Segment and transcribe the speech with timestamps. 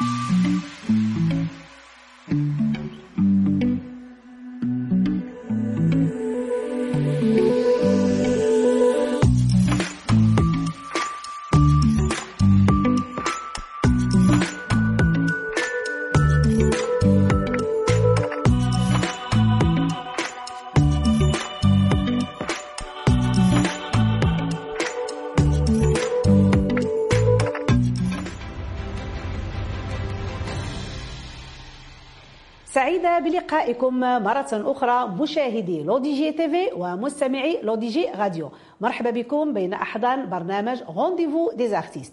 [0.00, 0.29] Mm-hmm.
[33.20, 38.50] بلقائكم مرة أخرى مشاهدي LODJ TV ومستمعي LODJ Radio.
[38.80, 42.12] مرحبا بكم بين أحضان برنامج Rendez-vous des artistes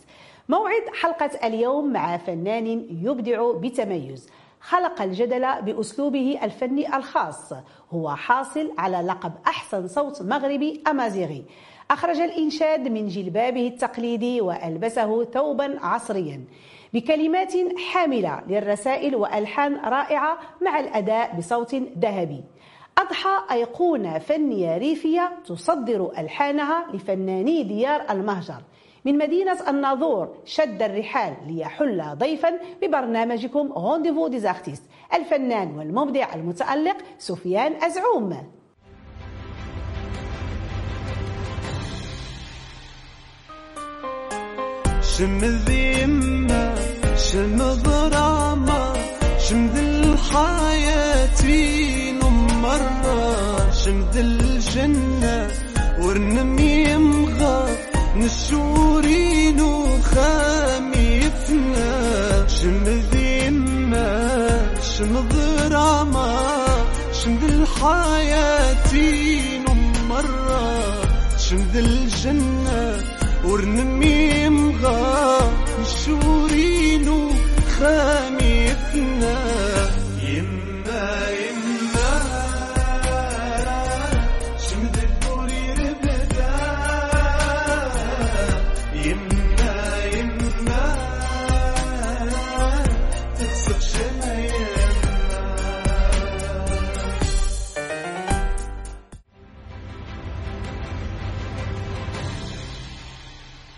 [0.50, 2.68] موعد حلقة اليوم مع فنان
[3.04, 4.30] يبدع بتميز.
[4.62, 7.54] خلق الجدل بأسلوبه الفني الخاص.
[7.92, 11.46] هو حاصل على لقب أحسن صوت مغربي أمازيغي.
[11.92, 16.44] أخرج الإنشاد من جلبابه التقليدي وألبسه ثوبا عصريا
[16.94, 17.54] بكلمات
[17.92, 22.44] حاملة للرسائل وألحان رائعة مع الأداء بصوت ذهبي.
[22.98, 28.62] أضحى أيقونة فنية ريفية تصدر ألحانها لفناني ديار المهجر.
[29.06, 37.84] من مدينة الناظور شد الرحال ليحل ضيفا ببرنامجكم Rendez-vous des artistes الفنان والمبدع المتألق سفيان
[37.84, 38.57] أزعوم.
[45.18, 46.76] شم الذمة
[47.18, 48.94] شم ضرامة
[49.40, 51.42] شم ذي الحياة
[52.62, 53.72] مرة.
[53.72, 55.48] شم ذي الجنة
[56.02, 57.78] ورنم يمغى
[58.16, 60.72] نشورين وخاميفنا
[62.48, 64.10] شم ذمة
[64.98, 66.30] شم ضرامة
[67.14, 68.94] شم ذي الحياة
[70.10, 70.66] مرة.
[71.38, 75.40] شم ذي الجنة ورنمي مغا
[76.06, 77.32] شورينو
[77.80, 79.67] خاميتنا.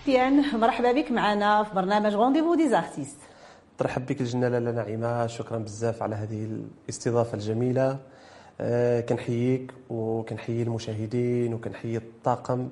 [0.10, 3.18] سفيان مرحبا بك معنا في برنامج Rendez-vous des artistes
[3.78, 7.98] ترحب بك الجنة لالة نعيمة شكرا بزاف على هذه الاستضافة الجميلة.
[8.62, 12.70] آه، كنحييك وكنحيي المشاهدين وكنحيي الطاقم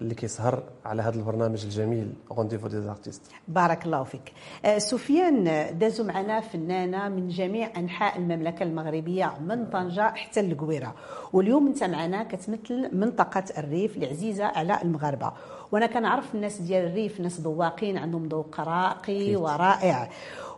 [0.00, 4.32] اللي كيسهر على هذا البرنامج الجميل Rendez-vous des artistes بارك الله فيك.
[4.64, 5.44] آه، سفيان
[5.78, 10.94] دازوا معنا فنانة من جميع أنحاء المملكة المغربية من طنجة حتى القويره
[11.32, 15.32] واليوم أنت معنا كتمثل منطقة الريف العزيزه على المغاربة.
[15.72, 20.10] وأنا كنعرف الناس ديال الريف ناس ذواقين عندهم ذوق راقي ورائع.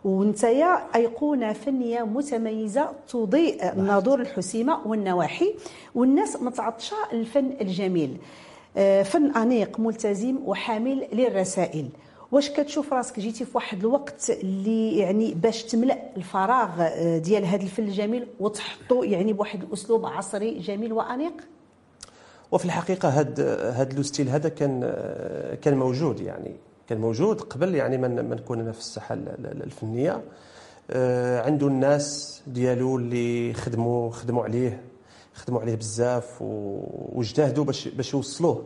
[0.03, 0.43] وانت
[0.95, 5.53] أيقونة فنية متميزة تضيء الناظور الحسيمة والنواحي
[5.95, 8.17] والناس متعطشة الفن الجميل.
[8.77, 11.89] آه، فن أنيق ملتزم وحامل للرسائل.
[12.31, 17.63] واش كتشوف راسك جيتي في واحد الوقت اللي يعني باش تملأ الفراغ آه، ديال هذا
[17.63, 21.33] الفن الجميل وتحطو يعني بواحد الأسلوب عصري جميل وأنيق؟
[22.51, 23.39] وفي الحقيقة هاد
[23.75, 24.79] هاد لو ستيل هذا كان
[25.61, 26.55] كان موجود يعني.
[26.87, 30.21] كان موجود قبل يعني من نكون أنا في الساحة ال- ال- الفنية.
[30.91, 34.81] آه، عنده الناس ديالو اللي خدموا خدموا عليه
[35.33, 38.65] خدموا عليه بزاف واجتهدوا باش باش يوصلوه.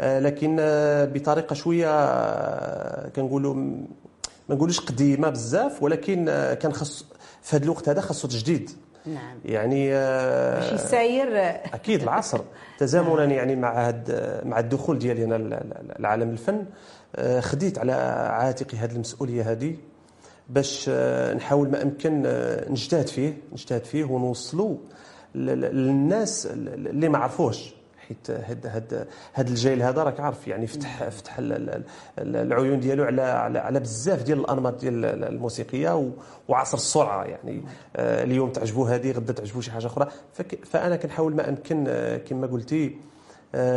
[0.00, 6.24] آه، لكن آه، بطريقة شوية آه، كنقولوا ما نقولوش قديمة بزاف ولكن
[6.60, 7.04] كان خص
[7.42, 8.70] في هذا الوقت هذا خاصو تجديد.
[9.06, 9.38] نعم.
[9.44, 11.28] يعني آه، باش يساير.
[11.74, 12.40] أكيد العصر.
[12.78, 15.62] تزامنا يعني مع هاد مع الدخول ديالي أنا
[15.98, 16.64] لعالم الفن
[17.16, 17.92] آه، خديت على
[18.32, 19.76] عاتقي هذه المسؤولية هذه
[20.48, 22.22] باش آه، نحاول ما أمكن
[22.70, 24.76] نجتهد فيه نجتهد فيه ونوصلوا
[25.34, 27.74] للناس اللي ما عرفوش
[28.08, 31.84] حيت هاد هاد هاد الجيل هذا راك عارف يعني فتح فتح ال- ال-
[32.18, 36.12] ال- العيون ديالو على على على بزاف ديال الأنماط ديال الموسيقية
[36.48, 37.62] وعصر السرعة يعني.
[37.96, 40.08] آه، اليوم تعجبو هذه غدا تعجبو شي حاجة أخرى.
[40.64, 42.96] فأنا كنحاول ما أمكن آه، كما قلتي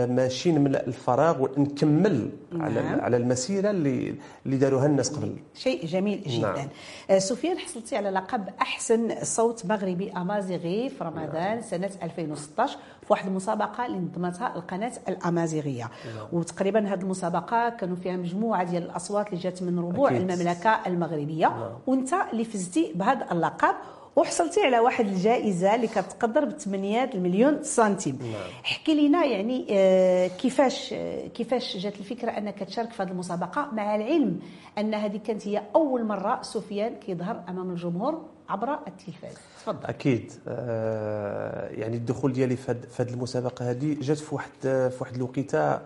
[0.10, 3.00] ماشي نملا الفراغ ونكمل على نعم.
[3.02, 5.36] على المسيرة اللي اللي داروها الناس قبل.
[5.54, 6.54] شيء جميل جدا.
[6.54, 6.68] نعم.
[7.10, 13.28] آه، سفيان حصلتي على لقب أحسن صوت مغربي أمازيغي في رمضان سنة 2016 في واحد
[13.28, 15.90] المسابقة اللي نظمتها القناة الأمازيغية.
[16.32, 20.22] وتقريبا هذه المسابقة كانوا فيها مجموعة ديال الأصوات اللي جات من ربوع أكيد.
[20.32, 21.78] المملكة المغربية.
[21.88, 23.76] وأنت اللي فزتي بهذا اللقب.
[24.16, 28.20] وحصلتي على واحد الجائزة اللي كتقدر ب 8 المليون سنتيم.
[28.22, 28.52] نعم.
[28.66, 33.96] احكي لنا يعني آه، كيفاش آه، كيفاش جات الفكرة أنك تشارك في هذه المسابقة مع
[33.96, 34.40] العلم
[34.78, 39.34] أن هذه كانت هي أول مرة سفيان كيظهر أمام الجمهور عبر التلفاز.
[39.62, 39.86] تفضل.
[39.86, 40.32] أكيد.
[40.48, 45.80] آه، يعني الدخول ديالي في هذه المسابقة هذه جات في واحد في واحد الوقيتة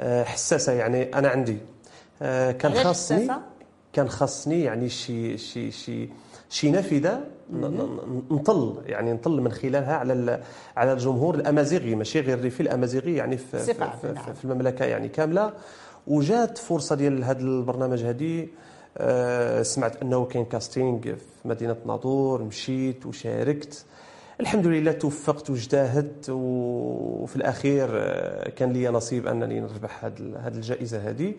[0.00, 1.58] حساسة يعني أنا عندي.
[2.22, 3.28] آه، كان خاصني؟
[3.92, 6.08] كان خاصني يعني شي شي شي
[6.50, 7.20] شي نافذة
[8.30, 10.40] نطل يعني نطل من خلالها على
[10.76, 14.34] على الجمهور الأمازيغي ماشي غير الريفي الأمازيغي يعني في في, في, نعم.
[14.34, 15.52] في المملكة يعني كاملة.
[16.06, 18.48] وجات فرصة ديال هذا البرنامج هذه
[18.98, 23.84] آه، سمعت أنه كاين كاستينغ في مدينة ناظور مشيت وشاركت.
[24.40, 31.10] الحمد لله توفقت واجتهدت وفي الأخير آه، كان لي نصيب أنني نربح هذه هذه الجائزة
[31.10, 31.34] هذه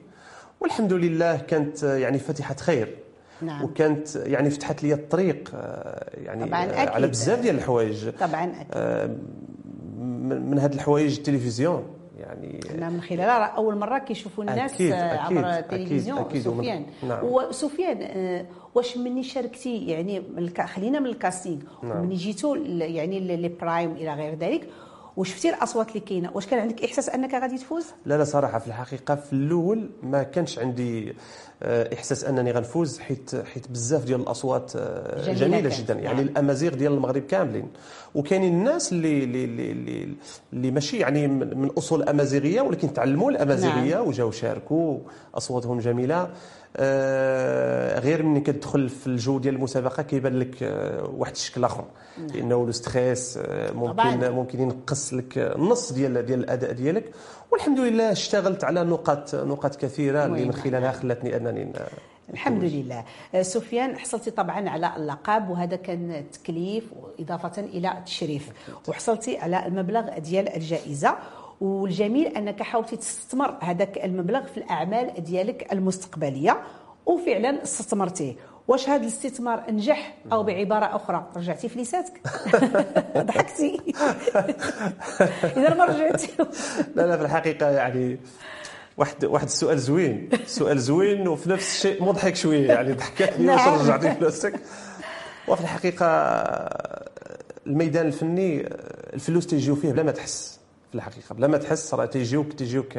[0.60, 2.98] والحمد لله كانت آه، يعني فاتحه خير.
[3.42, 3.64] نعم.
[3.64, 7.10] وكانت يعني فتحت لي الطريق آه، يعني طبعاً آه، على أكيد.
[7.10, 9.16] بزاف ديال الحوايج طبعا أكيد آه،
[10.00, 11.84] من من هاد الحوايج التلفزيون
[12.20, 16.86] يعني أنا من خلالها أول مرة كيشوفوا الناس أكيد، أكيد، عبر أكيد، التلفزيون أكيد، سفيان
[17.08, 17.26] نعم.
[17.26, 18.46] وسفيان
[18.76, 22.00] واش مني شاركتي يعني من خلينا من الكاستينغ نعم.
[22.00, 24.68] ومني جيتوا ل- يعني ل- لبرايم إلى غير ذلك
[25.18, 28.68] وشفتي الاصوات اللي كاينة؟ واش كان عندك احساس انك غادي تفوز؟ لا لا صراحة في
[28.68, 31.16] الحقيقة في الأول ما كانش عندي
[31.64, 35.94] آه، إحساس أنني غنفوز حيت حيت بزاف ديال الأصوات آه، جميلة جميلة كانت، جدا.
[35.94, 36.28] يعني نعم.
[36.28, 37.68] الأمازيغ ديال المغرب كاملين.
[38.16, 40.16] وكاينين الناس اللي اللي اللي,
[40.54, 44.08] اللي, ماشي يعني من أصول أمازيغية ولكن تعلموا الأمازيغية نعم.
[44.08, 44.98] وجاو شاركوا
[45.36, 46.30] أصواتهم جميلة
[46.78, 51.86] آه، غير ملي كتدخل في الجو ديال المسابقة كيبان لك آه، واحد الشكل آخر
[52.18, 54.30] لأنه لو ستريس آه، ممكن طبعاً.
[54.30, 57.12] ممكن ينقص لك النص ديال ديال الأداء ديالك
[57.52, 60.92] والحمد لله اشتغلت على نقاط نقاط كثيرة اللي من خلالها نعم.
[60.92, 61.74] خلتني انني
[62.30, 63.04] الحمد لله.
[63.36, 66.84] آه، سفيان حصلتي طبعا على اللقب وهذا كان تكليف
[67.20, 68.50] اضافه إلى تشريف.
[68.88, 71.18] وحصلتي على المبلغ ديال الجائزة.
[71.62, 76.62] والجميل أنك حاولتي تستثمر هذاك المبلغ في الأعمال ديالك المستقبلية
[77.06, 78.36] وفعلا استثمرتيه.
[78.68, 82.22] واش هذا الاستثمار نجح أو بعبارة أخرى؟ رجعتي فليساتك
[83.18, 83.82] ضحكتي.
[85.58, 86.28] إذا ما رجعتي.
[86.96, 88.20] لا لا في الحقيقة يعني
[88.98, 90.30] واحد واحد السؤال زوين.
[90.46, 93.48] سؤال زوين وفي نفس الشيء مضحك شوية يعني ضحكتني.
[93.48, 93.80] واش نعم.
[93.80, 94.54] رجعتي فلوسك
[95.48, 96.06] وفي الحقيقة
[97.68, 98.68] الميدان الفني
[99.14, 100.60] الفلوس تيجيو فيه بلا ما تحس.
[100.90, 101.94] في الحقيقة بلا ما تحس.
[101.94, 102.94] راه تيجيوك تيجيوك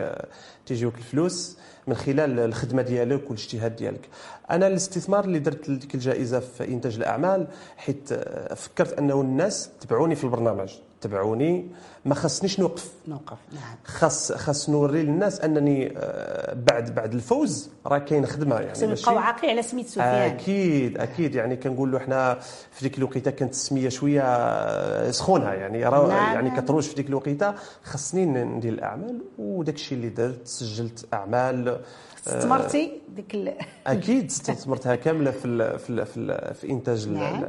[0.67, 4.09] تيجيوك الفلوس من خلال الخدمة ديالك والاجتهاد ديالك.
[4.50, 7.47] أنا الاستثمار اللي درت ديك الجائزة في إنتاج الأعمال
[7.77, 8.12] حيت
[8.56, 10.73] فكرت أنه الناس تبعوني في البرنامج.
[11.03, 11.67] تبعوني
[12.05, 12.91] ما خصنيش نوقف.
[13.09, 13.77] نوقف نعم.
[13.85, 19.03] خاص خاص نوري للناس أنني آه، بعد بعد الفوز راه كاين خدمة يعني خصهم ماشي-
[19.03, 20.07] يبقاو عاقلين على سميت سفيان.
[20.07, 21.35] أكيد أكيد.
[21.35, 22.39] يعني كنقول له حنا
[22.71, 25.85] في ديك الوقيتة كانت السمية شوية آه، سخونة يعني.
[25.85, 26.61] راه يعني.
[26.61, 27.55] كتروج في ديك الوقيتة.
[27.85, 31.81] خصني ندير الأعمال وداك الشيء اللي درت سجلت أعمال
[32.27, 33.55] استثمرتي ديك ال...
[33.87, 37.43] أكيد استثمرتها كاملة في ال في ال في, ال في إنتاج نعم.
[37.43, 37.49] ال-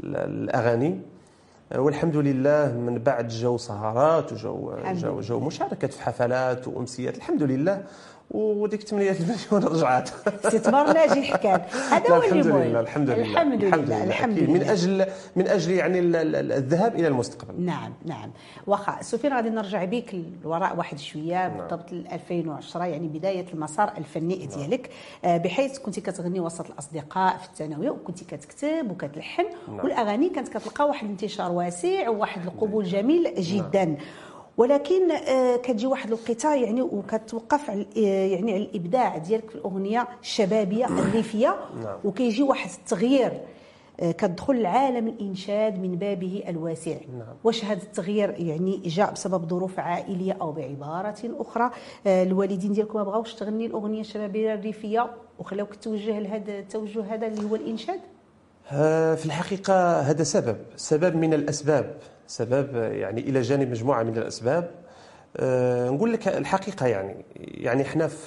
[0.00, 1.00] ال- الأغاني.
[1.74, 7.16] والحمد لله من بعد جاو سهرات وجاو الحمد جاو, جاو مشاركات في حفلات وأمسيات.
[7.16, 7.82] الحمد لله.
[8.30, 10.10] وديك 8 المليون رجعت.
[10.28, 11.60] استثمار ناجح كان.
[11.90, 13.22] هذا هو اللي الحمد لله الحمد لله.
[13.22, 14.50] الحمد لله الحمد أكيد.
[14.50, 14.72] من لله.
[14.72, 15.06] أجل
[15.36, 17.62] من أجل يعني ال- ال- الذهاب إلى المستقبل.
[17.64, 18.30] نعم نعم.
[18.66, 21.56] واخا سفيان غادي نرجع بك للوراء واحد شوية نعم.
[21.56, 24.90] بالضبط ل 2010 يعني بداية المسار الفني ديالك.
[25.24, 29.76] آه، بحيث كنت كتغني وسط الأصدقاء في الثانويه وكنت كتكتب وكتلحن نعم.
[29.84, 33.96] والأغاني كانت كتلقى واحد الانتشار واسع وواحد القبول جميل جدا.
[34.56, 40.08] ولكن آه، كتجي واحد الوقيته يعني وكتوقف على آه، يعني على الإبداع ديالك في الأغنية
[40.22, 41.56] الشبابية الريفية.
[41.82, 41.98] نعم.
[42.04, 43.40] وكيجي واحد التغيير
[44.00, 46.96] آه، كتدخل لعالم الإنشاد من بابه الواسع.
[47.18, 47.36] نعم.
[47.44, 51.70] واش هذا التغيير يعني جاء بسبب ظروف عائلية أو بعبارة أخرى؟
[52.06, 57.56] الوالدين ديالكم ما بغاوش تغني الأغنية الشبابية الريفية؟ وخلاوك توجه لهذا التوجه هذا اللي هو
[57.56, 58.00] الإنشاد؟
[59.16, 61.96] في الحقيقة هذا سبب سبب من الأسباب.
[62.26, 64.70] سبب يعني إلى جانب مجموعة من الأسباب.
[65.36, 68.26] آه، نقول لك الحقيقة يعني يعني إحنا في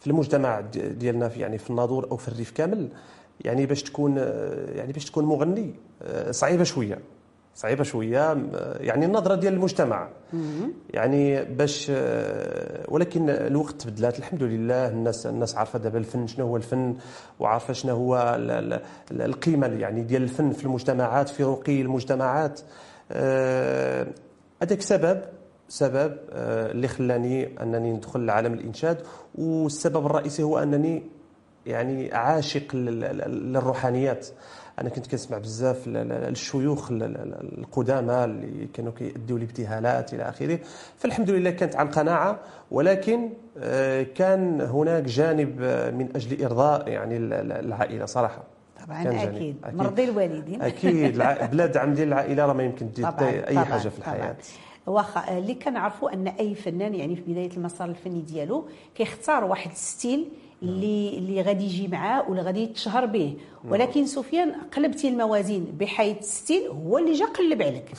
[0.00, 2.88] في المجتمع دي- ديالنا في يعني في الناظور أو في الريف كامل
[3.40, 6.98] يعني باش تكون آه، يعني باش تكون مغني آه، صعيبة شوية.
[7.58, 8.36] صعيبة شوية
[8.80, 10.08] يعني النظرة ديال المجتمع.
[10.90, 11.92] يعني باش
[12.88, 16.96] ولكن الوقت تبدلات الحمد لله الناس الناس عارفة دابا الفن شنو هو الفن
[17.40, 22.60] وعارفة شنو هو ال- ال- ال- القيمة يعني ديال الفن في المجتمعات في رقي المجتمعات.
[23.12, 24.06] آه،
[24.62, 25.20] هذاك سبب
[25.68, 28.98] سبب آه، اللي خلاني أنني ندخل لعالم الإنشاد
[29.34, 31.02] والسبب الرئيسي هو أنني
[31.66, 34.26] يعني عاشق لل- لل- للروحانيات.
[34.80, 40.22] أنا كنت كنسمع بزاف ل- ل- للشيوخ ال- ال- القدامى اللي كانوا كيديوا الابتهالات إلى
[40.28, 40.58] آخره
[40.96, 42.38] فالحمد لله كانت عن قناعه
[42.70, 48.42] ولكن آه، كان هناك جانب آه، من أجل إرضاء يعني ال- ال- العائلة صراحة
[48.86, 49.02] طبعا.
[49.02, 49.18] أكيد
[49.64, 49.76] أكيد.
[49.76, 51.18] مرضي الوالدين أكيد
[51.52, 54.34] بلا دعم ديال العائلة راه ما يمكن دير طبعا أي طبعاً، حاجة في الحياة طبعاً.
[54.86, 60.28] واخا اللي كنعرفوا أن أي فنان يعني في بداية المسار الفني ديالو كيختار واحد الستيل
[60.62, 63.36] اللي اللي غادي يجي معاه ولا غادي يتشهر به.
[63.64, 67.92] ولكن سفيان قلبتي الموازين بحيث ال style هو اللي جا قلب عليك.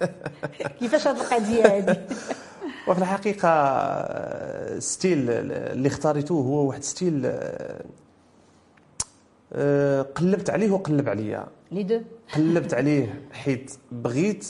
[0.80, 2.06] كيفاش هذه القضية هذه
[2.88, 7.84] وفي الحقيقة آه، style اللي اختاريته هو واحد ستيل آه،
[9.52, 11.46] آه، قلبت عليه وقلب عليا.
[11.72, 12.00] les deux.
[12.34, 14.46] قلبت عليه حيت بغيت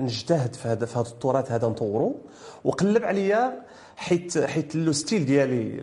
[0.00, 2.16] نجتهد في هذا في هذا التراث هذا نطورو
[2.64, 3.62] وقلب عليا
[4.00, 5.82] حيت حيت le style ديالي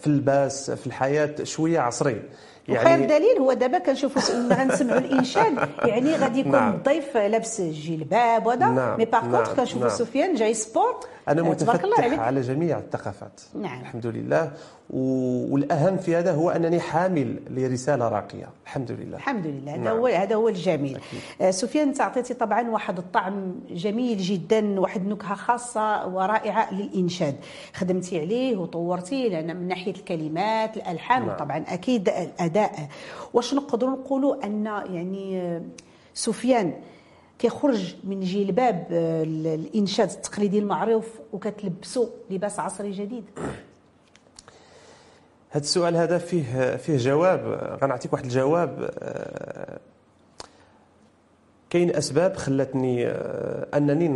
[0.00, 2.22] في اللباس في الحياة شوية عصري.
[2.68, 4.22] وخير دليل هو دابا كنشوفوا
[4.54, 5.68] غنسمعوا الإنشاد.
[5.84, 6.72] يعني غادي يكون نعم.
[6.72, 8.66] الضيف لابس جلباب وهذا.
[8.66, 9.96] نعم، mais par نعم، contre كنشوفوا نعم.
[9.98, 13.40] سفيان جاي sport أنا متفتح على جميع الثقافات.
[13.54, 13.80] نعم.
[13.80, 14.52] الحمد لله.
[14.90, 18.48] والأهم في هذا هو أنني حامل لرسالة راقية.
[18.64, 19.16] الحمد لله.
[19.16, 19.74] الحمد لله.
[19.74, 19.96] هذا نعم.
[19.96, 20.98] هو هذا هو الجميل.
[21.40, 27.36] آه، سفيان أنت طبعا واحد الطعم جميل جدا واحد نكهة خاصة ورائعة للإنشاد.
[27.74, 31.34] خدمتي عليه وطورتيه لأن من ناحية الكلمات الألحان نعم.
[31.34, 32.88] وطبعا أكيد الأداء.
[33.34, 35.62] واش نقدروا نقولوا أن يعني آه،
[36.14, 36.72] سفيان
[37.42, 39.22] كيخرج من جلباب آه،
[39.54, 43.24] الإنشاد التقليدي المعروف وكتلبسوا لباس عصري جديد.
[45.50, 47.40] هذا السؤال هذا فيه فيه جواب.
[47.82, 48.90] غنعطيك واحد الجواب.
[48.98, 49.78] آه،
[51.70, 54.08] كاين أسباب خلتني آه، أنني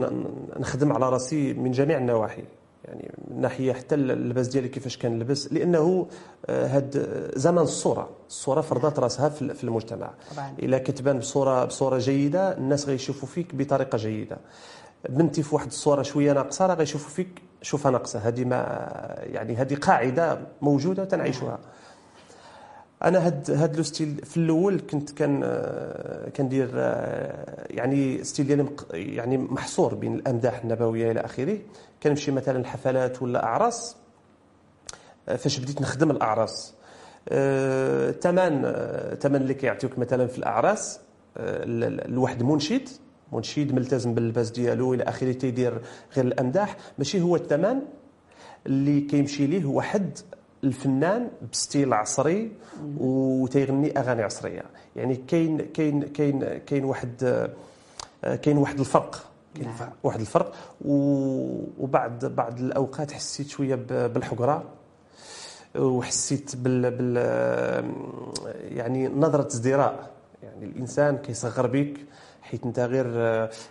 [0.56, 2.44] نخدم على راسي من جميع النواحي.
[2.88, 6.06] يعني من ناحية حتى اللباس ديالي كيفاش كنلبس لأنه
[6.46, 10.10] آه، هاد زمن الصورة الصورة فرضات راسها في المجتمع.
[10.36, 10.54] طبعاً.
[10.58, 14.36] إلا كتبان بصورة بصورة جيدة الناس غيشوفوا فيك بطريقة جيدة.
[15.08, 18.18] بنتي في واحد الصورة شوية ناقصة راه غيشوفوا فيك شوفها ناقصة.
[18.18, 18.56] هذه ما
[19.22, 21.58] يعني هذه قاعدة موجودة تنعيشها
[23.04, 28.66] أنا هاد هاد le style في الأول كنت كان آه، كندير آه، يعني style ديالي
[28.92, 31.58] يعني محصور بين الأمداح النبوية إلى آخره.
[32.02, 33.96] كنمشي مثلا الحفلات ولا أعراس
[35.28, 36.74] آه، فاش بديت نخدم الأعراس.
[37.28, 41.00] آه، الثمن آه، الثمن اللي كيعطيوك مثلا في الأعراس
[41.36, 42.88] آه، ال- ال- الواحد منشد
[43.32, 45.80] منشد ملتزم باللباس ديالو إلى آخره تيدير
[46.16, 46.76] غير الأمداح.
[46.98, 47.78] ماشي هو الثمن
[48.66, 50.18] اللي كيمشي ليه واحد
[50.64, 52.52] الفنان بستيل عصري
[52.98, 54.62] وتيغني أغاني عصرية.
[54.96, 57.24] يعني كاين كاين كاين كاين واحد
[58.24, 59.24] آه، كاين واحد الفرق.
[59.56, 59.90] كاين نعم.
[60.02, 60.52] واحد الفرق.
[60.84, 63.74] و- وبعض بعض الأوقات حسيت شوية
[64.06, 64.64] بالحقرة
[65.76, 67.16] وحسيت بال, بال
[68.76, 70.10] يعني نظرة ازدراء.
[70.42, 71.94] يعني الإنسان كيصغر بك
[72.42, 73.04] حيت أنت غير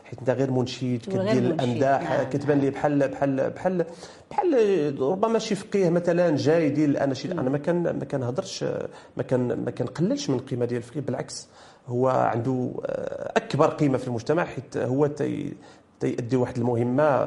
[0.06, 3.86] حيت أنت غير منشد كدير الامداح نعم، كتبان لي بحال بحال بحال
[4.32, 7.32] بحال ربما شي فقيه مثلا جاي يدير الأناشيد.
[7.32, 8.64] أنا ما كان ما كنهضرش
[9.18, 11.48] ما كان ما كنقللش من القيمة ديال الفقيه بالعكس.
[11.88, 12.72] هو عنده
[13.38, 15.54] أكبر قيمة في المجتمع حيت هو تي
[16.00, 17.24] تيأدي واحد المهمة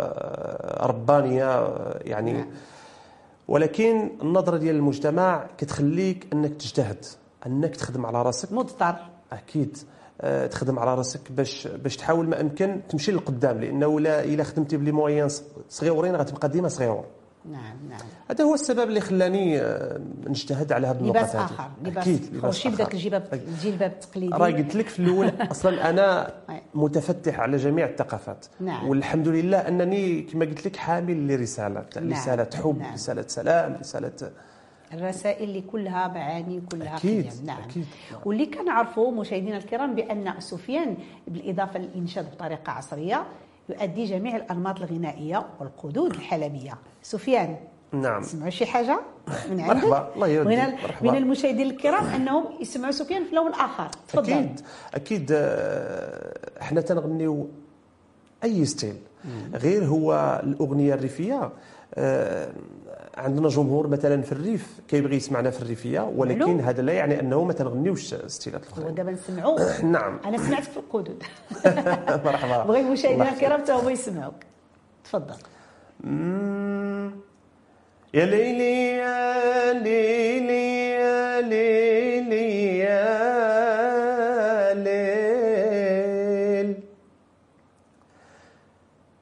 [0.81, 2.33] ربانية يعني.
[2.33, 2.47] نعم.
[3.49, 7.05] ولكن النظرة ديال المجتمع كتخليك أنك تجتهد
[7.47, 8.53] أنك تخدم على راسك.
[8.53, 8.97] مضطر.
[9.33, 9.79] أكيد.
[10.21, 14.77] آه، تخدم على راسك باش باش تحاول ما أمكن تمشي للقدام لأنه لا إلا خدمتي
[14.77, 15.29] بلي مويان
[15.69, 17.05] صغيورين غتبقى ديما صغيور.
[17.53, 18.01] نعم نعم
[18.31, 22.25] هذا هو السبب اللي خلاني آه، نجتهد على هذه النقط لباس هذه آخر لباس أكيد
[22.33, 26.63] لباس خوشي بداك الجلباب الجلباب التقليدي راه قلت لك في الأول أصلا أنا أي.
[26.75, 28.89] متفتح على جميع الثقافات نعم.
[28.89, 32.13] والحمد لله أنني كما قلت لك حامل لرساله نعم.
[32.13, 32.95] رسالة حب نعم.
[32.95, 34.13] رسالة سلام رساله
[34.95, 37.87] الرسائل اللي كلها معاني كلها أكيد، قيم نعم أكيد.
[38.25, 43.27] واللي كنعرفوا مشاهدينا الكرام بأن سفيان بالإضافة للإنشاد بطريقة عصرية
[43.69, 46.75] يؤدي جميع الأنماط الغنائية والقدود الحلبية.
[47.03, 47.57] سفيان
[47.93, 48.23] نعم.
[48.23, 49.01] سمعوا شي حاجة
[49.51, 51.11] من عندك؟ مرحبا، الله يودي، من مرحبا.
[51.11, 53.89] من المشاهدين الكرام أنهم يسمعوا سفيان في لون آخر.
[54.09, 54.33] تفضل.
[54.33, 54.61] أكيد.
[54.95, 57.49] أكيد آه، إحنا تنغنيو
[58.45, 58.97] أي ستيل.
[59.55, 61.53] غير هو الأغنية الريفية آه،
[63.17, 66.61] عندنا جمهور مثلا في الريف كيبغي يسمعنا في الريفية ولكن.
[66.61, 68.95] هذا لا يعني أنه ما تنغنيوش ستيلات الأخرين.
[68.95, 70.21] دابا نسمعوا نعم.
[70.25, 71.23] أنا سمعت في القدود.
[72.25, 72.65] مرحبا.
[72.69, 74.35] بغيت مشاهدينا الله الكرام حتى هما يسمعوك.
[75.05, 75.35] تفضل.
[78.15, 83.09] يا ليلي يا ليلي يا ليلي يا
[84.75, 86.75] ليل.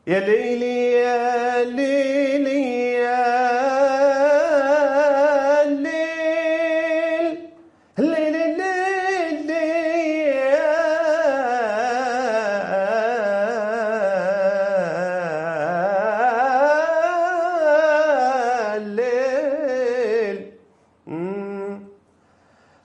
[0.07, 1.65] يا ليلي يا ليلي.
[1.65, 1.96] يا ليل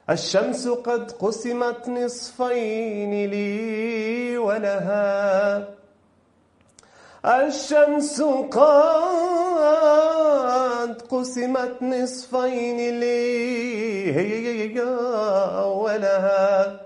[0.10, 5.68] الشمس قد قسمت نصفين لي ولها.
[7.26, 8.62] الشمس قد
[11.02, 14.82] قسمت نصفين لي
[15.66, 16.82] ولها.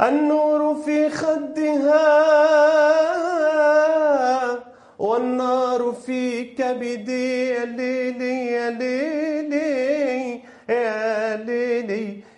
[0.00, 2.28] النور في خدها
[4.98, 8.70] والنار في كبدي يا ليلي يا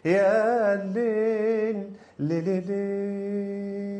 [0.04, 3.90] يا ليل ليلي ليل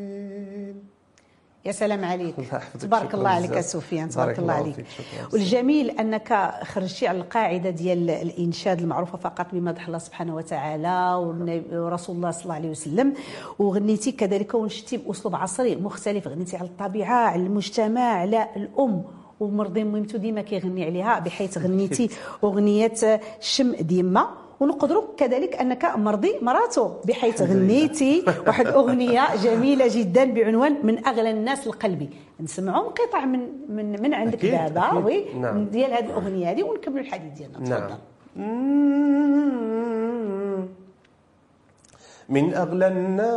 [1.65, 2.39] يا سلام عليك.
[2.39, 3.59] الله تبارك الله عليك.
[3.59, 4.85] سفيان بارك تبارك الله عليك.
[5.33, 11.15] والجميل أنك خرجتي على القاعدة ديال الإنشاد المعروفة فقط بمدح الله سبحانه وتعالى
[11.73, 13.13] ورسول الله صلى الله عليه وسلم.
[13.59, 19.03] وغنيتي كذلك ونشتي بأسلوب عصري مختلف غنيتي على الطبيعة على المجتمع على الأم.
[19.39, 22.09] ومرضي ميمتو ديما كيغني عليها بحيث غنيتي
[22.43, 24.27] أغنية شم ديما.
[24.61, 28.13] ونقدروا كذلك أنك مرضي مراتو بحيث غنيتي
[28.47, 33.41] واحد أغنية جميلة جدا بعنوان من أغلى الناس لقلبي نسمعوا قطع من
[33.75, 34.93] من من عندك دابا.
[34.93, 35.65] وي نعم.
[35.65, 37.57] ديال هذه الأغنية هذه ونكملوا الحديث ديالنا.
[37.59, 37.71] تفضل.
[37.79, 37.97] نعم.
[42.29, 43.31] من أغلى الناس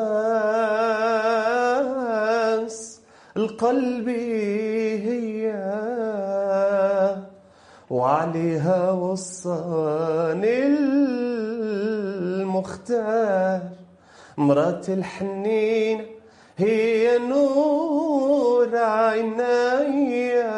[3.37, 5.53] القلب هي
[7.91, 10.67] وعليها وصاني
[12.75, 13.61] المختار.
[14.39, 16.07] مرات الحنين
[16.57, 20.55] هي نور عينيا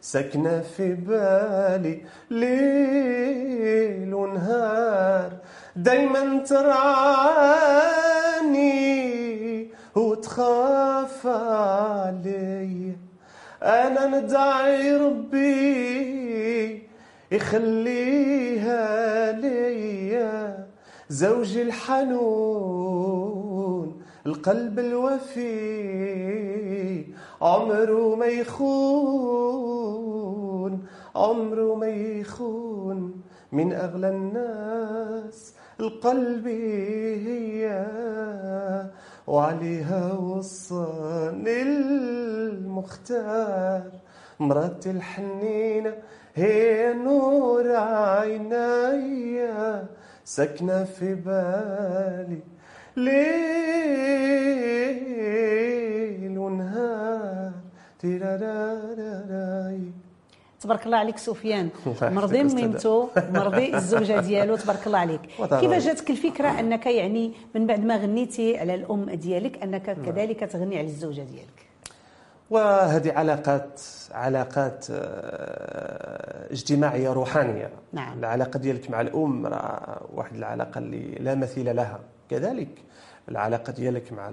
[0.00, 5.32] سكنة في بالي ليل ونهار
[5.76, 7.64] دايما ترعاني
[9.96, 12.92] وتخاف علي.
[13.62, 16.82] أنا ندعي ربي
[17.32, 18.82] يخليها
[19.32, 20.66] ليا.
[21.08, 23.14] زوجي الحنون
[24.26, 25.44] القلب الوفي
[27.42, 29.24] عمره ما يخون
[31.16, 33.22] عمره ما يخون.
[33.52, 36.46] من أغلى الناس القلب
[37.26, 37.86] هي.
[39.26, 43.02] وعليها وصان المختار.
[44.40, 45.94] مرات الحنينة
[46.34, 49.86] هي نور عينيا
[50.24, 52.40] سكنة في بالي
[52.96, 53.14] ليل
[56.38, 57.64] ونهار.
[58.04, 59.92] تيراراراراي
[60.64, 61.68] تبارك الله عليك سفيان
[62.16, 62.42] مرضي.
[62.42, 65.20] ميمتو مرضي الزوجة ديالو تبارك الله عليك.
[65.60, 70.78] كيفاش جاتك الفكرة أنك يعني من بعد ما غنيتي على الأم ديالك أنك كذلك تغني
[70.78, 71.64] على الزوجة ديالك
[72.50, 73.80] وهذه علاقات
[74.12, 78.18] علاقات آه، اجتماعية روحانية نعم.
[78.18, 82.00] العلاقة ديالك مع الأم راه واحد العلاقة اللي لا مثيل لها
[82.30, 82.68] كذلك
[83.28, 84.30] العلاقة ديالك مع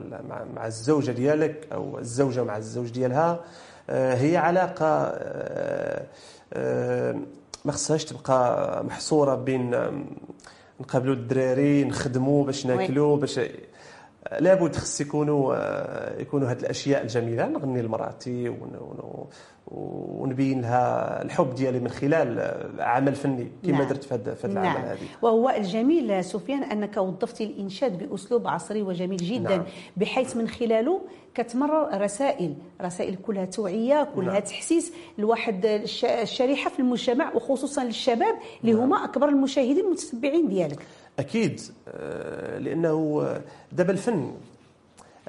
[0.56, 3.40] مع, الزوجة ديالك أو الزوجة مع الزوج ديالها
[3.90, 6.06] هي علاقة آه،
[6.54, 7.16] آه،
[7.66, 9.76] ما خصهاش تبقى محصورة بين
[10.82, 13.40] نقابلوا الدراري نخدموا باش ناكلوا باش
[14.40, 18.50] لابد خص يكونوا آه، يكونوا هذه الأشياء الجميلة نغني لمراتي
[19.72, 23.88] ونبين لها الحب ديالي من خلال عمل فني كما نعم.
[23.88, 28.82] درت في هذا في العمل نعم هذه وهو الجميل سفيان أنك وظفتي الإنشاد بأسلوب عصري
[28.82, 29.66] وجميل جدا نعم.
[29.98, 31.02] بحيث من خلاله
[31.36, 34.42] كتمرر رسائل رسائل كلها توعية كلها نعم.
[34.42, 38.82] تحسيس لواحد الش- الشريحة في المجتمع وخصوصا للشباب اللي نعم.
[38.82, 40.80] هما أكبر المشاهدين المتتبعين ديالك
[41.20, 43.26] أكيد آه، لأنه
[43.72, 44.32] دابا الفن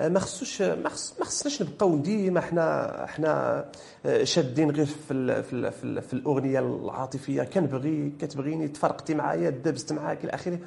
[0.09, 3.65] ما خصوش ما خص ما خصناش نبقاو ديما حنا حنا
[4.07, 7.43] آه، شادين غير في ال في في, في الأغنية العاطفية.
[7.43, 10.59] كنبغي كتبغيني تفرقتي معايا دبست معاك إلى آخره.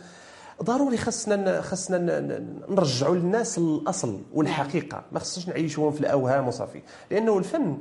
[0.63, 1.98] ضروري خصنا خصنا
[2.70, 5.02] نرجعوا للناس الأصل والحقيقة.
[5.12, 6.82] ما خصناش نعيشوهم في الأوهام وصافي.
[7.12, 7.78] لأنه الفن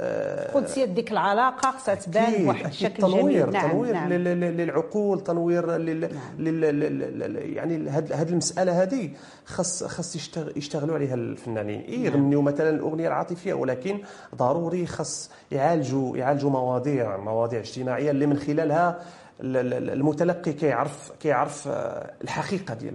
[0.00, 2.66] آه، قدسيه ديك العلاقة خصها تبان بواحد.
[2.66, 4.12] الشكل تنوير جميل نعم تنوير نعم.
[4.12, 6.10] لل- لل- للعقول تنوير لل نعم.
[6.38, 9.10] لل لل- لل- يعني هاد المسألة هذه
[9.46, 11.80] خص خص يشتغ- يشتغلوا عليها الفنانين.
[11.80, 13.98] إيه، يغنيوا مثلا الأغنية العاطفية ولكن
[14.34, 19.02] ضروري خص يعالجوا يعالجوا مواضيع مواضيع اجتماعية اللي من خلالها ال- ال-
[19.40, 22.94] المتلقي كيعرف كيعرف آه، الحقيقة ديال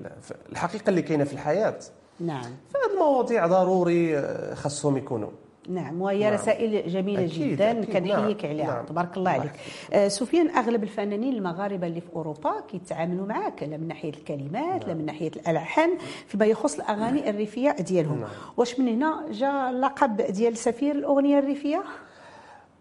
[0.51, 1.75] الحقيقة اللي كاينة في الحياة.
[2.19, 2.41] نعم.
[2.43, 5.29] فهاد المواضيع ضروري آه، خصهم يكونوا.
[5.69, 6.34] نعم وهي نعم.
[6.34, 8.86] رسائل جميلة أكيد، جدا أكيد، كنحييك نعم، عليها نعم.
[8.86, 9.53] تبارك الله الله عليك.
[9.93, 14.93] آه، سفيان أغلب الفنانين المغاربة اللي في أوروبا كيتعاملوا معك لا من ناحية الكلمات لا
[14.93, 18.19] من ناحية الألحان فيما يخص الأغاني الريفية ديالهم.
[18.19, 18.29] نعم.
[18.58, 21.84] واش من هنا جاء اللقب ديال سفير الأغنية الريفية؟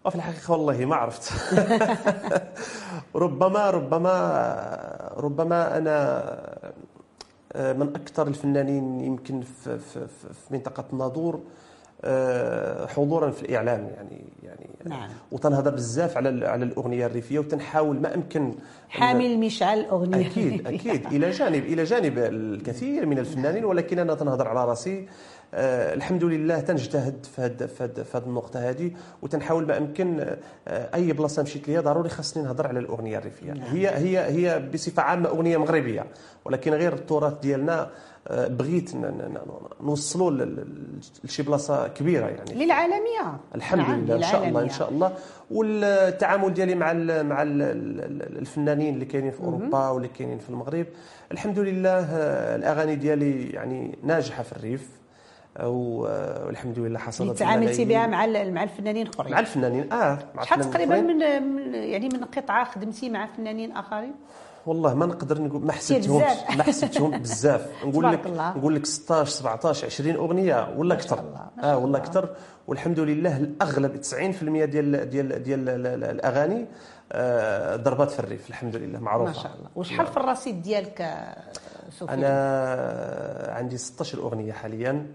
[0.05, 1.31] وفي الحقيقة والله ما عرفت.
[3.15, 4.13] ربما ربما
[5.17, 6.23] ربما أنا
[7.53, 11.39] آه، من أكثر الفنانين يمكن في, في, في منطقة الناظور
[12.05, 15.09] آه، حضورا في الإعلام يعني يعني نعم.
[15.31, 18.53] وتنهضر بزاف على على الأغنية الريفية وتنحاول ما أمكن
[18.89, 21.05] حامل مشعل الاغنيه أكيد أكيد.
[21.05, 25.07] إلى جانب إلى جانب الكثير من الفنانين ولكن أنا تنهضر على رأسي
[25.55, 30.19] الحمد لله تنجتهد في هاد في هاد في هاد النقطة هذه وتنحاول ما امكن
[30.67, 33.53] آه أي بلاصة مشيت ليها ضروري خاصني نهضر على الأغنية الريفية.
[33.53, 36.05] هي هي هي بصفة عامة أغنية مغربية
[36.45, 37.89] ولكن غير التراث ديالنا
[38.27, 38.91] آه بغيت
[39.81, 40.31] نوصلوا
[41.23, 42.65] لشي بلاصة كبيرة يعني.
[42.65, 43.37] للعالمية.
[43.55, 44.69] الحمد نعم، لله إن شاء الله إن.
[44.69, 45.13] شاء الله.
[45.51, 47.61] والتعامل ديالي مع ال مع ال
[48.37, 50.85] الفنانين اللي كاينين في أوروبا واللي كاينين في المغرب
[51.31, 54.89] الحمد لله آه، الأغاني ديالي يعني ناجحة في الريف.
[54.89, 55.02] آه،
[55.59, 57.85] والحمد لله حصلت تعاملتي.
[57.85, 61.01] بها مع مع الفنانين الأخرين مع الفنانين آه مع شحال تقريبا.
[61.01, 61.21] من
[61.73, 64.13] يعني من قطعة خدمتي مع فنانين آخرين
[64.65, 66.23] والله ما نقدر نقول ما حسبتهمش.
[66.57, 68.27] ما حسبتهم بزاف نقول لك.
[68.27, 71.19] نقول لك 16 17 20 أغنية ولا أكثر
[71.63, 71.97] آه الله.
[71.97, 72.29] أكثر
[72.67, 74.15] والحمد لله الأغلب 90%
[74.65, 76.65] ديال ديال ديال ال- ال- الأغاني
[77.11, 81.35] آه، ضربات في الريف الحمد لله معروفة ما شاء الله وشحال في الرصيد ديالك آه،
[81.99, 85.05] سفيان أنا عندي 16 اغنيه حاليا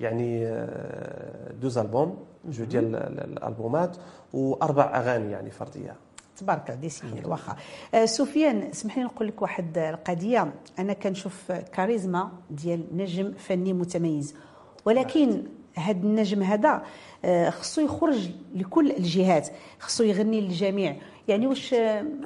[0.00, 3.96] يعني آه، دوز ألبوم جوج ديال ال- الألبومات
[4.32, 5.94] وأربع أغاني يعني فردية.
[6.36, 7.56] تبارك الله ديسيني واخا
[7.94, 10.52] آه، سفيان اسمح لي نقول لك واحد القضية.
[10.78, 14.34] أنا كنشوف كاريزما ديال نجم فني متميز.
[14.84, 15.42] ولكن
[15.74, 16.82] هذا النجم هذا
[17.24, 19.48] آه، خصو يخرج لكل الجهات
[19.80, 20.96] خصو يغني للجميع.
[21.28, 21.74] يعني واش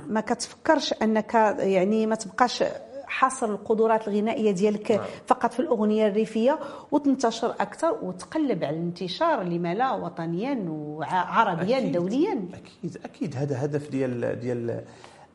[0.09, 2.65] ما كتفكرش أنك يعني ما تبقاش
[3.13, 6.59] حاصر القدرات الغنائية ديالك فقط في الأغنية الريفية
[6.91, 11.93] وتنتشر أكثر وتقلب على الانتشار لما لا وطنيا وعربيا أكيد.
[11.93, 12.49] دوليا.
[12.55, 12.99] أكيد.
[13.05, 13.37] أكيد.
[13.37, 14.85] هذا هدف ديال ديال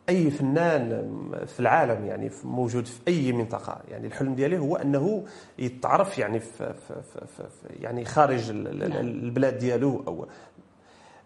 [0.09, 1.11] أي فنان
[1.45, 3.81] في العالم يعني موجود في أي منطقة.
[3.91, 5.23] يعني الحلم ديالي هو أنه
[5.59, 6.93] يتعرف يعني في, في,
[7.37, 7.43] في,
[7.79, 8.91] يعني خارج نعم.
[8.91, 10.27] البلاد ديالو أو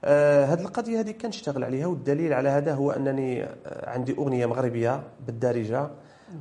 [0.03, 5.03] آه، هذه القضية هذه كنشتغل عليها والدليل على هذا هو أنني آه، عندي أغنية مغربية
[5.25, 5.79] بالدارجة.
[5.79, 5.91] آه،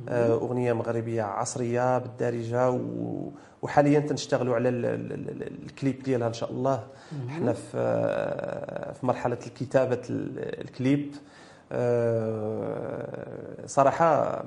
[0.09, 2.79] أغنية مغربية عصرية بالدارجة
[3.61, 6.87] وحاليا تنشتغلوا على ال- ال- ال- الكليب ديالها إن شاء الله.
[7.29, 11.15] إحنا في آه، في مرحلة كتابه ال- الكليب.
[11.71, 14.43] آه، صراحة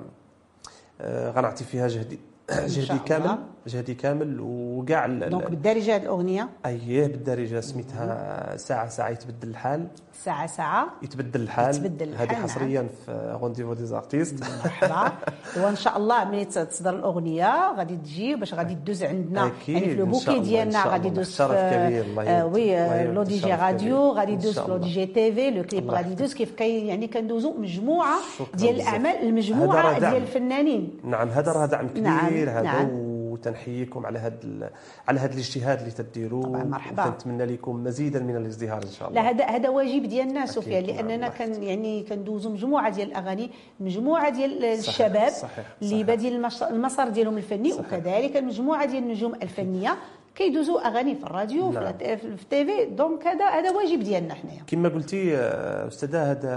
[1.01, 2.19] آه، غنعطي فيها جهدي
[2.51, 2.99] جهدي.
[2.99, 3.39] كامل.
[3.67, 9.87] جهدي كامل وكاع donc ال- بالدارجه هذه الأغنية أييه بالدارجه سميتها ساعة ساعة يتبدل الحال
[10.25, 12.43] ساعة ساعة يتبدل الحال يتبدل الحال، هذه نعم.
[12.43, 15.13] حصريا في rendez-vous des artistes مرحبا
[15.65, 20.05] وإن شاء الله ملي تصدر الأغنية غادي تجي باش غادي تدوز عندنا يعني في le
[20.05, 21.09] إن شاء bouquet الله، ديالنا غادي.
[21.09, 22.47] يدوز شرف كبير، الله آه،.
[22.47, 24.11] oui Le DJ Radio.
[24.13, 24.77] غادي يدوز Le.
[24.77, 28.17] DJ TV le clip غادي يدوز كيف كي يعني كندوزو مجموعة
[28.55, 28.75] ديال.
[28.75, 29.99] الأعمال المجموعة.
[29.99, 32.89] ديال الفنانين نعم هذا راه دعم كبير نعم، هذا نعم.
[33.35, 34.71] وتنحييكم على هذا ال-
[35.09, 37.05] على هذا الاجتهاد اللي تديروا طبعاً، مرحبا.
[37.07, 40.97] ونتمنى لكم مزيدا من الازدهار إن شاء الله لا هذا هذا واجب ديالنا سفيان نعم،
[41.09, 46.07] لأننا كان يعني كندوزو مجموعة ديال الأغاني مجموعة ديال الشباب صحيح، اللي صحيح.
[46.07, 47.87] بادين المش- المسار ديالهم الفني صحيح.
[47.87, 49.97] وكذلك مجموعه ديال النجوم الفنية
[50.35, 51.93] كيدوزوا أغاني في الراديو في نعم.
[51.99, 52.85] في ال TV.
[52.85, 54.63] donc هذا هذا واجب ديالنا حنايا.
[54.67, 56.55] كما قلتي آه، أستاذة هذا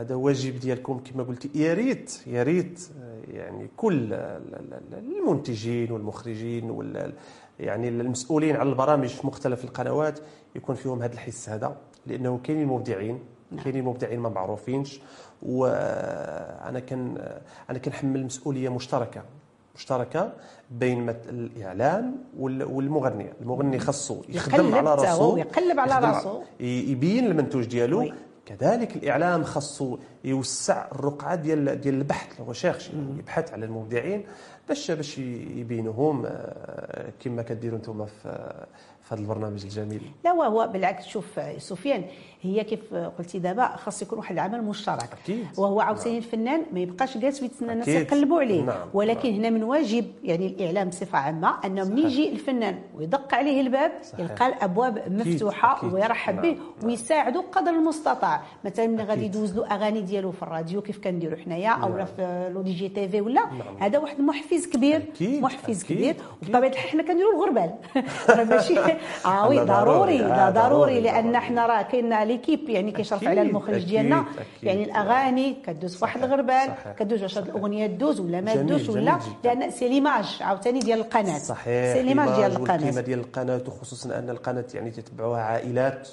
[0.00, 1.50] هذا واجب ديالكم كما قلتي.
[1.54, 4.12] يا ريت يا ريت آه، يعني كل ال-
[4.54, 7.12] ال- ال- المنتجين والمخرجين وال
[7.60, 10.18] يعني المسؤولين على البرامج في مختلف القنوات
[10.56, 11.76] يكون فيهم هذا الحس هذا
[12.06, 13.18] لأنه كاينين مبدعين
[13.64, 15.00] كاينين مبدعين ما معروفينش
[15.42, 17.18] وأنا كان
[17.70, 19.22] أنا كنحمل مسؤولية مشتركة
[19.78, 20.32] مشتركة
[20.70, 23.26] بين الإعلام وال- والمغني.
[23.40, 25.94] المغني خاصو يخدم على راسو يقلب على.
[26.60, 27.98] ي- يبين المنتوج ديالو.
[28.00, 28.12] oui.
[28.46, 32.40] كذلك الإعلام خاصو يوسع الرقعة ديال ديال البحث.
[32.40, 34.24] هو شيخ يبحث على المبدعين
[34.68, 38.54] باش باش يبينوهم آه، كما كديروا أنتم في
[39.02, 40.02] في هذا البرنامج الجميل.
[40.24, 41.04] لا وهو بالعكس.
[41.06, 42.04] شوف سفيان
[42.42, 45.46] هي كيف قلتي دابا خاص يكون واحد العمل مشترك أكيد.
[45.56, 47.88] وهو عاوتاني الفنان ما يبقاش جالس ويتسنى الناس.
[47.88, 52.78] يقلبوا عليه نعم، ولكن هنا من واجب يعني الإعلام بصفة عامة أنه ملي يجي الفنان
[52.96, 54.20] ويدق عليه الباب صحيح.
[54.20, 55.92] يلقى الأبواب مفتوحة أكيد.
[55.94, 56.60] ويرحب نعم، به نعم.
[56.84, 59.24] ويساعده قدر المستطاع مثلا ملي غادي.
[59.24, 62.06] يدوز له أغاني ديالو في الراديو كيف كنديروا حنايا أو نعم.
[62.06, 63.76] في Le DJ TV ولا نعم.
[63.80, 66.16] هذا واحد المحفز كبير أكيد، محفز أكيد، كبير.
[66.42, 67.70] وبطبيعة الحال حنا كنديروا الغربال
[68.50, 68.78] ماشي
[69.26, 71.34] آه oui ضروري، ضروري لا ضروري ضروري، لأن.
[71.38, 74.24] إحنا راه كاين l'équipe يعني كيشرف على المخرج ديالنا.
[74.62, 76.74] يعني الأغاني كدوز في واحد الغربال.
[76.98, 79.18] كدوز واش الأغنية دوز ولا ما دوز ولا.
[79.44, 84.30] لأن c'est l'image عاوتاني ديال القناة صحيح c'est l'image ديال القناة ديال القناة وخصوصا أن
[84.30, 86.08] القناة يعني تتبعوها عائلات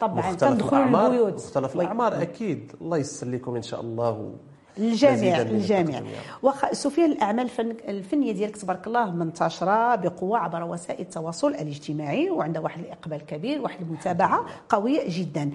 [0.00, 1.34] طبعاً، مختلف للبيوت.
[1.34, 1.82] مختلف oui.
[1.82, 4.32] الأعمار أكيد الله يسر لكم إن شاء الله
[5.26, 5.52] يا رب.
[6.42, 12.62] واخا سفيان الأعمال الفن الفنية ديالك تبارك الله منتشرة بقوة عبر وسائل التواصل الاجتماعي وعندها
[12.62, 15.50] واحد الإقبال كبير واحد المتابعة قوية جدا.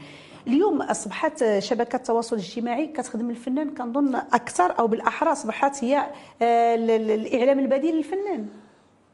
[0.47, 5.97] اليوم أصبحت شبكه التواصل الاجتماعي كتخدم الفنان كنظن أكثر أو بالأحرى أصبحت هي
[6.41, 8.45] آه، ال- ال- الإعلام البديل للفنان.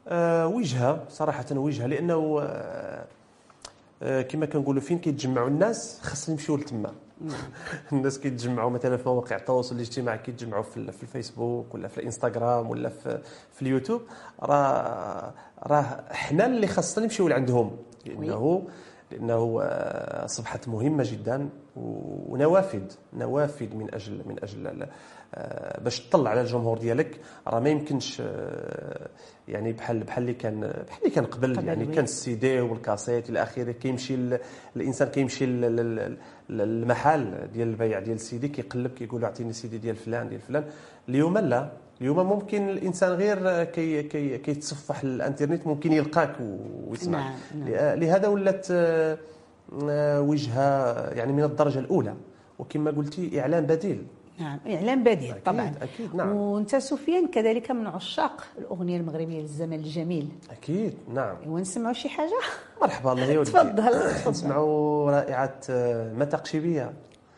[0.08, 3.04] آه، وجهة صراحة وجهة لأنه آه،
[4.02, 6.92] آه، كما كنقولوا فين كيتجمعوا الناس خاصنا نمشيو لتما
[7.92, 12.88] الناس كيتجمعوا مثلا في مواقع التواصل الاجتماعي كيتجمعوا في في الفيسبوك ولا في الانستغرام ولا
[12.88, 14.02] في في اليوتيوب.
[14.42, 15.34] راه
[15.66, 17.76] راه حنا اللي خاصنا نمشيو لعندهم.
[18.06, 18.66] لأنه
[19.10, 22.82] لأنه آه، اصبحت مهمة جدا ونوافذ
[23.12, 24.88] نوافذ من أجل من أجل آه،
[25.84, 29.08] باش تطلع على الجمهور ديالك راه ما يمكنش آه،
[29.48, 31.86] يعني بحال بحال اللي كان بحال اللي كان قبل يعني.
[31.86, 34.38] كان السيدي والكاسيت إلى آخره كيمشي ال-
[34.76, 35.46] الإنسان كيمشي
[36.48, 40.64] للمحل ديال البيع ديال السيدي كيقلب كيقول أعطيني السيدي ديال فلان ديال فلان
[41.08, 41.68] اليوم لا
[42.00, 46.56] اليوم ممكن الإنسان غير كي كي كيتصفح الإنترنت ممكن يلقاك و-
[46.90, 47.98] ويسمعك نعم، نعم.
[48.00, 49.18] لهذا ولات آه،
[49.90, 52.14] آه، وجهة يعني من الدرجة الأولى
[52.58, 54.02] وكما قلتي اعلام بديل
[54.42, 55.74] نعم اعلام بديل أكيد، طبعا.
[55.82, 56.36] أكيد، نعم.
[56.36, 60.28] وأنت سفيان كذلك من عشاق الأغنية المغربية للزمن الجميل.
[60.50, 61.36] أكيد نعم.
[61.46, 62.38] ونسمعوا شي حاجة؟
[62.82, 64.30] مرحبا الله يودي تفضل، تفضل.
[64.30, 66.92] نسمعوا رائعة آه، ما تقشيبيه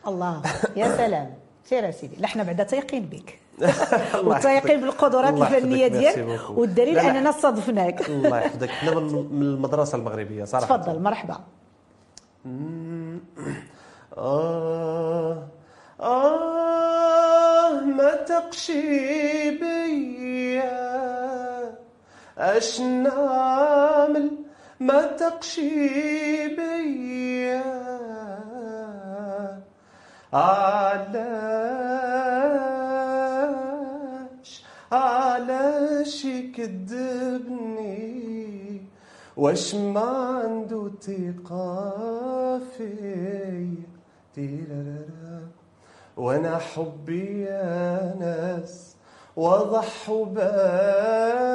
[0.07, 0.41] الله
[0.75, 1.33] يا سلام.
[1.65, 2.15] سير سيدي.
[2.15, 4.71] لا حنا بعدا تايقين بك يحفظك.
[4.71, 6.49] بالقدرات الفنية ديالك.
[6.49, 6.99] والدليل.
[6.99, 8.69] أننا استضفناك الله يحفظك.
[8.69, 10.77] حنا من من المدرسة المغربية صراحة.
[10.77, 11.37] تفضل مرحبا.
[14.17, 15.47] آه
[15.99, 16.54] آه.
[17.97, 20.95] ما تقشي بيا
[22.37, 24.31] أش نعمل
[24.79, 27.63] ما تقشي بيا
[30.33, 31.05] علاش؟
[34.91, 37.95] علاش يكذبني؟
[39.37, 43.95] واش ما عنده ثقة فيا.
[46.17, 48.95] وأنا حبي يا ناس
[49.35, 51.45] واضح وباين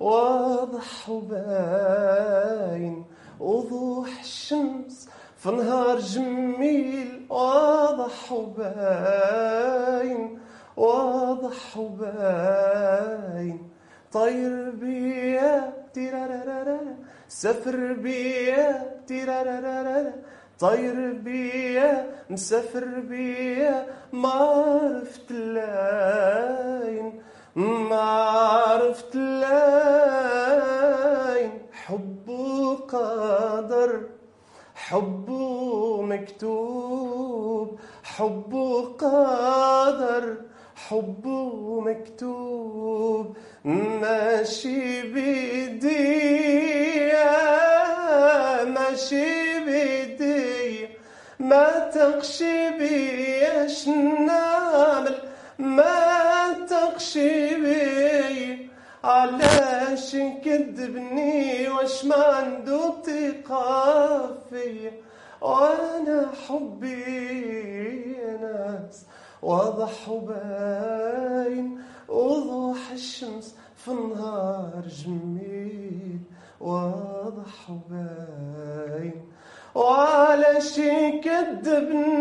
[0.00, 3.04] واضح وباين.
[3.40, 9.58] وضوح الشمس في نهار جميل واضح وباين
[10.76, 13.68] واضح وباين.
[14.12, 16.80] طير بيا تيرارارارا
[17.28, 20.12] سافر بيا تيرارارارا
[20.60, 27.22] طير بيا مسافر بيا ما عرفت لاين
[27.54, 30.36] ما عرفت لاين
[31.72, 34.00] حبه قدر
[34.74, 40.36] حبه مكتوب حبه قدر
[40.76, 43.36] حبه مكتوب.
[43.64, 46.26] ماشي بيدي
[48.74, 49.35] ماشي
[51.50, 53.88] ما تقشي بي اش
[54.28, 55.18] نعمل
[55.58, 58.70] ما تقشي بي.
[59.04, 64.92] علاش يكذبني واش ما عنده ثقة فيا
[65.40, 66.96] وأنا حبي
[68.42, 69.06] ناس
[69.42, 71.66] واضح وباين.
[72.08, 76.18] وضوح الشمس في النهار جميل
[76.60, 79.35] واضح وباين.
[79.76, 82.14] وعلاش يكذبني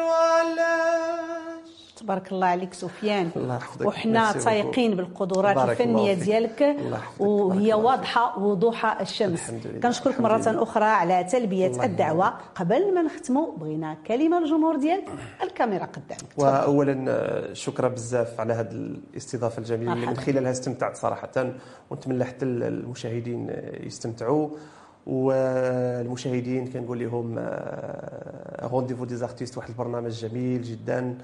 [0.00, 3.60] وعلاش تبارك الله عليك سفيان الله.
[3.84, 6.14] وحنا تايقين بالقدرات الفنية.
[6.14, 6.76] ديالك.
[7.18, 9.50] وهي واضحة وضوح الشمس.
[9.82, 10.42] كنشكرك مرة.
[10.46, 15.08] أخرى على تلبية الدعوة قبل ما نختموا بغينا كلمة للجمهور ديالك
[15.42, 16.32] الكاميرا قدامك.
[16.36, 20.16] واولا شكرا بزاف على هذه الاستضافة الجميلة اللي من.
[20.16, 21.52] خلالها استمتعت صراحة
[21.90, 23.50] ونتمنى حتى المشاهدين
[23.80, 24.48] يستمتعوا
[25.06, 27.38] والمشاهدين كنقول لهم
[28.70, 31.18] rendez-vous des artistes واحد البرنامج جميل جدا.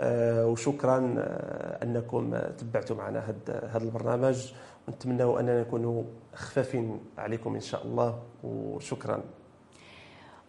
[0.00, 4.52] آه، وشكرا آه، أنكم تبعتوا معنا هذا البرنامج.
[4.88, 6.02] ونتمنى أننا نكونوا
[6.34, 8.18] خفافين عليكم إن شاء الله.
[8.44, 9.20] وشكرا.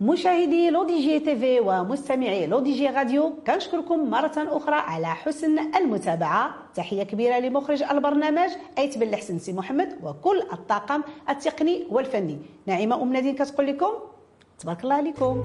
[0.02, 6.56] مشاهدي Le DJ TV ومستمعي Le DJ Radio كنشكركم مرة أخرى على حسن المتابعة.
[6.76, 12.38] تحية كبيرة لمخرج البرنامج أيت بن الحسن سي محمد وكل الطاقم التقني والفني.
[12.68, 13.92] نعيمة أم نادين كتقول لكم
[14.60, 15.44] تبارك الله عليكم.